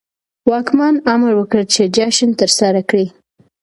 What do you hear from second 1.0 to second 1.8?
امر وکړ